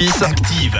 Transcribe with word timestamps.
Active, 0.00 0.76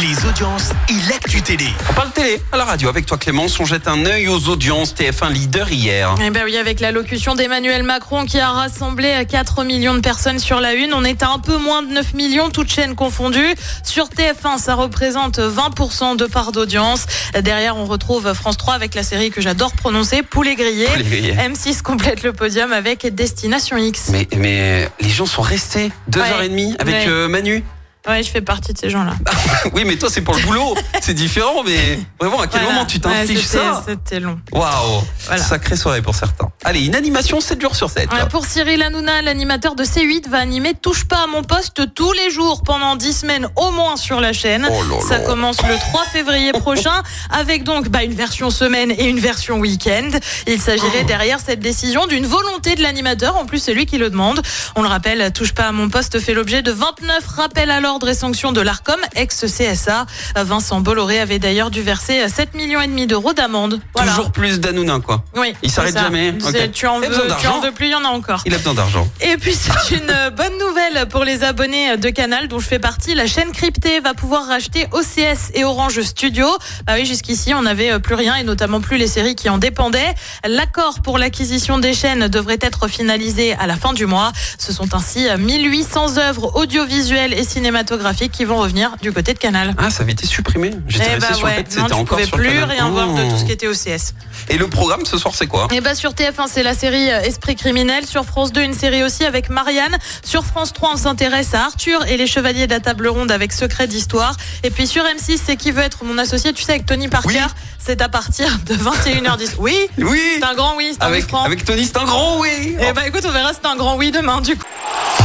les 0.00 0.24
audiences 0.24 0.70
et 0.88 0.92
l'actu 1.10 1.42
télé. 1.42 1.66
On 1.90 1.94
parle 1.94 2.12
télé 2.12 2.40
à 2.52 2.56
la 2.56 2.64
radio 2.64 2.88
avec 2.88 3.06
toi 3.06 3.18
Clémence. 3.18 3.58
On 3.58 3.64
jette 3.64 3.88
un 3.88 4.06
œil 4.06 4.28
aux 4.28 4.48
audiences 4.48 4.94
TF1 4.94 5.32
leader 5.32 5.68
hier. 5.72 6.14
Eh 6.24 6.30
ben 6.30 6.42
oui, 6.44 6.56
avec 6.56 6.78
l'allocution 6.78 7.34
d'Emmanuel 7.34 7.82
Macron 7.82 8.24
qui 8.24 8.38
a 8.38 8.50
rassemblé 8.50 9.26
4 9.28 9.64
millions 9.64 9.94
de 9.94 9.98
personnes 10.00 10.38
sur 10.38 10.60
la 10.60 10.74
une. 10.74 10.94
On 10.94 11.02
est 11.02 11.24
à 11.24 11.30
un 11.30 11.40
peu 11.40 11.56
moins 11.58 11.82
de 11.82 11.88
9 11.92 12.14
millions, 12.14 12.50
toutes 12.50 12.70
chaînes 12.72 12.94
confondues. 12.94 13.54
Sur 13.82 14.06
TF1, 14.06 14.58
ça 14.58 14.76
représente 14.76 15.40
20% 15.40 16.16
de 16.16 16.26
part 16.26 16.52
d'audience. 16.52 17.06
Derrière, 17.40 17.76
on 17.76 17.84
retrouve 17.86 18.32
France 18.32 18.58
3 18.58 18.74
avec 18.74 18.94
la 18.94 19.02
série 19.02 19.30
que 19.30 19.40
j'adore 19.40 19.72
prononcer, 19.72 20.22
Poulet 20.22 20.54
grillé. 20.54 20.86
Poulet 20.86 21.02
grillé. 21.04 21.32
M6 21.34 21.82
complète 21.82 22.22
le 22.22 22.32
podium 22.32 22.72
avec 22.72 23.12
Destination 23.12 23.76
X. 23.76 24.10
Mais, 24.12 24.28
mais 24.36 24.88
les 25.00 25.08
gens 25.10 25.26
sont 25.26 25.42
restés 25.42 25.90
deux 26.06 26.20
Ouais. 26.20 26.30
heures 26.30 26.42
et 26.42 26.48
demie 26.48 26.76
avec 26.78 26.94
Ouais. 26.94 27.04
euh, 27.08 27.26
Manu. 27.28 27.64
Ouais, 28.08 28.22
je 28.22 28.30
fais 28.30 28.40
partie 28.40 28.72
de 28.72 28.78
ces 28.78 28.90
gens-là. 28.90 29.14
Oui, 29.74 29.84
mais 29.86 29.96
toi 29.96 30.08
c'est 30.10 30.22
pour 30.22 30.34
le 30.34 30.42
boulot. 30.46 30.74
c'est 31.00 31.14
différent, 31.14 31.62
mais 31.64 31.98
vraiment 32.18 32.40
à 32.40 32.46
quel 32.48 32.60
Voilà. 32.62 32.74
moment 32.74 32.86
tu 32.86 32.98
t'infliges 33.00 33.46
ça 33.46 33.82
C'était 33.86 34.18
long. 34.20 34.40
Waouh, 34.50 35.02
Voilà. 35.26 35.42
sacrée 35.42 35.76
soirée 35.76 36.02
pour 36.02 36.14
certains. 36.14 36.50
Allez, 36.72 36.86
une 36.86 36.94
animation 36.94 37.38
7 37.42 37.60
jours 37.60 37.76
sur 37.76 37.90
7. 37.90 38.10
Ouais, 38.14 38.26
Pour 38.30 38.46
Cyril 38.46 38.80
Hanouna, 38.82 39.20
l'animateur 39.20 39.74
de 39.74 39.84
C8 39.84 40.26
va 40.30 40.38
animer 40.38 40.72
Touche 40.72 41.04
pas 41.04 41.24
à 41.24 41.26
mon 41.26 41.42
poste 41.42 41.82
tous 41.94 42.12
les 42.12 42.30
jours 42.30 42.62
pendant 42.64 42.96
10 42.96 43.12
semaines 43.12 43.46
au 43.56 43.72
moins 43.72 43.98
sur 43.98 44.22
la 44.22 44.32
chaîne. 44.32 44.66
Oh 44.70 44.82
là 44.90 44.96
Ça 45.06 45.18
commence 45.18 45.58
le 45.68 45.76
3 45.76 46.04
février 46.04 46.52
prochain 46.54 47.02
avec 47.28 47.64
donc 47.64 47.90
bah, 47.90 48.04
une 48.04 48.14
version 48.14 48.48
semaine 48.48 48.90
et 48.90 49.04
une 49.06 49.18
version 49.20 49.58
week-end. 49.58 50.08
Il 50.46 50.54
Oh. 50.56 50.64
s'agirait 50.64 51.04
derrière 51.04 51.40
cette 51.40 51.60
décision 51.60 52.06
d'une 52.06 52.24
volonté 52.24 52.74
de 52.74 52.80
l'animateur. 52.82 53.36
En 53.36 53.44
plus, 53.44 53.58
c'est 53.58 53.74
lui 53.74 53.84
qui 53.84 53.98
le 53.98 54.08
demande. 54.08 54.40
On 54.74 54.80
le 54.80 54.88
rappelle, 54.88 55.30
Touche 55.34 55.52
pas 55.52 55.64
à 55.64 55.72
mon 55.72 55.90
poste 55.90 56.20
fait 56.20 56.32
l'objet 56.32 56.62
de 56.62 56.72
29 56.72 57.26
rappels 57.36 57.70
à 57.70 57.80
l'ordre 57.80 58.08
et 58.08 58.14
sanctions 58.14 58.52
de 58.52 58.62
l'ARCOM, 58.62 58.96
ex-CSA. 59.14 60.06
Vincent 60.36 60.80
Bolloré 60.80 61.20
avait 61.20 61.38
d'ailleurs 61.38 61.70
dû 61.70 61.82
verser 61.82 62.26
7 62.30 62.54
millions 62.54 62.80
et 62.80 62.86
demi 62.86 63.06
d'euros 63.06 63.34
d'amende. 63.34 63.78
Voilà. 63.94 64.12
Toujours 64.12 64.32
plus 64.32 64.58
d'Hanouna 64.58 65.00
quoi. 65.00 65.22
Oui, 65.36 65.52
Il 65.62 65.70
s'arrête 65.70 65.98
jamais. 65.98 66.32
Tu 66.70 66.86
en 66.86 67.00
veux, 67.00 67.08
tu 67.08 67.28
d'argent. 67.28 67.56
en 67.56 67.60
veux 67.60 67.72
plus, 67.72 67.86
il 67.86 67.92
y 67.92 67.94
en 67.94 68.04
a 68.04 68.08
encore. 68.08 68.42
Il 68.46 68.54
a 68.54 68.58
besoin 68.58 68.74
d'argent. 68.74 69.08
Et 69.20 69.36
puis 69.36 69.54
c'est 69.54 69.96
une 69.96 70.10
euh, 70.10 70.30
bonne 70.30 70.52
nouvelle 70.58 71.06
pour 71.08 71.24
les 71.24 71.42
abonnés 71.42 71.96
de 71.96 72.08
Canal 72.10 72.48
dont 72.48 72.58
je 72.58 72.66
fais 72.66 72.78
partie. 72.78 73.14
La 73.14 73.26
chaîne 73.26 73.52
cryptée 73.52 74.00
va 74.00 74.14
pouvoir 74.14 74.46
racheter 74.46 74.86
OCS 74.92 75.50
et 75.54 75.64
Orange 75.64 76.00
Studio. 76.02 76.46
Bah 76.86 76.94
oui, 76.96 77.06
jusqu'ici 77.06 77.54
on 77.54 77.62
n'avait 77.62 77.92
euh, 77.92 77.98
plus 77.98 78.14
rien 78.14 78.36
et 78.36 78.44
notamment 78.44 78.80
plus 78.80 78.96
les 78.98 79.06
séries 79.08 79.34
qui 79.34 79.48
en 79.48 79.58
dépendaient. 79.58 80.14
L'accord 80.46 81.00
pour 81.02 81.18
l'acquisition 81.18 81.78
des 81.78 81.94
chaînes 81.94 82.28
devrait 82.28 82.58
être 82.60 82.88
finalisé 82.88 83.54
à 83.54 83.66
la 83.66 83.76
fin 83.76 83.92
du 83.92 84.06
mois. 84.06 84.32
Ce 84.58 84.72
sont 84.72 84.94
ainsi 84.94 85.28
euh, 85.28 85.36
1800 85.38 86.18
œuvres 86.18 86.56
audiovisuelles 86.56 87.32
et 87.34 87.44
cinématographiques 87.44 88.32
qui 88.32 88.44
vont 88.44 88.56
revenir 88.58 88.96
du 89.02 89.12
côté 89.12 89.32
de 89.34 89.38
Canal. 89.38 89.74
Ah, 89.78 89.90
ça 89.90 90.02
avait 90.02 90.12
été 90.12 90.26
supprimé. 90.26 90.70
J'étais 90.88 91.06
Eh 91.10 91.14
resté 91.14 91.28
bah 91.28 91.34
sur 91.34 91.46
le 91.46 91.52
ouais, 91.52 91.56
fait 91.58 91.62
non, 91.62 91.68
c'était 91.70 91.86
tu 91.86 91.92
encore 91.94 92.04
pouvais 92.18 92.24
sur 92.26 92.36
plus 92.36 92.48
canal. 92.48 92.70
rien 92.70 92.88
voir 92.90 93.06
de 93.14 93.22
Oh. 93.22 93.30
tout 93.30 93.38
ce 93.38 93.44
qui 93.44 93.52
était 93.52 93.66
OCS. 93.68 94.14
Et 94.48 94.56
le 94.58 94.66
programme 94.68 95.04
ce 95.04 95.16
soir 95.18 95.34
c'est 95.36 95.46
quoi? 95.46 95.68
Et 95.72 95.80
bah 95.80 95.94
sur 95.94 96.12
TF1 96.12 96.41
c'est 96.48 96.62
la 96.62 96.74
série 96.74 97.10
euh, 97.10 97.20
Esprit 97.22 97.56
criminel, 97.56 98.06
sur 98.06 98.24
France 98.24 98.52
2 98.52 98.62
une 98.62 98.74
série 98.74 99.02
aussi 99.02 99.24
avec 99.24 99.48
Marianne, 99.50 99.96
sur 100.24 100.44
France 100.44 100.72
3 100.72 100.90
on 100.94 100.96
s'intéresse 100.96 101.54
à 101.54 101.64
Arthur 101.64 102.04
et 102.06 102.16
les 102.16 102.26
chevaliers 102.26 102.66
de 102.66 102.72
la 102.72 102.80
table 102.80 103.06
ronde 103.08 103.30
avec 103.30 103.52
Secret 103.52 103.86
d'histoire 103.86 104.36
et 104.62 104.70
puis 104.70 104.86
sur 104.86 105.02
M6 105.04 105.38
c'est 105.44 105.56
qui 105.56 105.70
veut 105.70 105.82
être 105.82 106.04
mon 106.04 106.18
associé, 106.18 106.52
tu 106.52 106.62
sais 106.62 106.72
avec 106.72 106.86
Tony 106.86 107.08
Parker, 107.08 107.28
Oui. 107.28 107.62
c'est 107.78 108.00
à 108.02 108.08
partir 108.08 108.46
de 108.66 108.74
21h10. 108.74 109.50
Oui, 109.58 109.76
Oui. 109.98 110.20
c'est 110.38 110.44
un 110.44 110.54
grand 110.54 110.74
oui, 110.76 110.90
c'est 110.92 111.02
un 111.04 111.06
oui 111.08 111.12
Avec, 111.18 111.28
franc. 111.28 111.44
avec 111.44 111.64
Tony, 111.64 111.84
c'est 111.86 111.96
un 111.98 112.04
grand 112.04 112.38
oui. 112.40 112.76
Et 112.80 112.92
bah 112.92 113.06
écoute, 113.06 113.22
on 113.26 113.30
verra 113.32 113.50
c'est 113.52 113.68
un 113.68 113.76
grand 113.76 113.96
oui 113.96 114.10
demain 114.10 114.40
du 114.40 114.56
coup. 114.56 114.64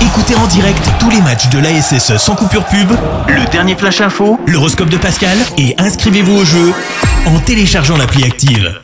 Écoutez 0.00 0.34
en 0.36 0.46
direct 0.46 0.82
tous 1.00 1.10
les 1.10 1.20
matchs 1.20 1.48
de 1.48 1.58
l'ASSE 1.58 2.16
sans 2.18 2.34
coupure 2.36 2.64
pub, 2.66 2.90
le 3.28 3.44
dernier 3.50 3.76
flash 3.76 4.00
info, 4.00 4.38
l'horoscope 4.46 4.88
de 4.90 4.96
Pascal 4.96 5.36
et 5.56 5.74
inscrivez-vous 5.78 6.36
au 6.36 6.44
jeu 6.44 6.72
en 7.26 7.38
téléchargeant 7.40 7.96
l'appli 7.96 8.24
active. 8.24 8.80